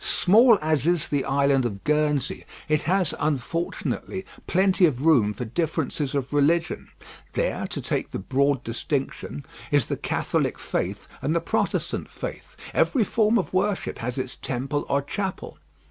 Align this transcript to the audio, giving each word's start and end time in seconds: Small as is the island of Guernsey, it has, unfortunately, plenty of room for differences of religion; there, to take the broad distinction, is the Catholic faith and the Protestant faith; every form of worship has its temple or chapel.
Small 0.03 0.57
as 0.63 0.87
is 0.87 1.09
the 1.09 1.25
island 1.25 1.63
of 1.63 1.83
Guernsey, 1.83 2.43
it 2.67 2.81
has, 2.89 3.13
unfortunately, 3.19 4.25
plenty 4.47 4.87
of 4.87 5.05
room 5.05 5.31
for 5.31 5.45
differences 5.45 6.15
of 6.15 6.33
religion; 6.33 6.87
there, 7.33 7.67
to 7.67 7.79
take 7.79 8.09
the 8.09 8.17
broad 8.17 8.63
distinction, 8.63 9.45
is 9.69 9.85
the 9.85 9.97
Catholic 9.97 10.57
faith 10.57 11.07
and 11.21 11.35
the 11.35 11.39
Protestant 11.39 12.09
faith; 12.09 12.55
every 12.73 13.03
form 13.03 13.37
of 13.37 13.53
worship 13.53 13.99
has 13.99 14.17
its 14.17 14.35
temple 14.37 14.87
or 14.89 15.03
chapel. 15.03 15.59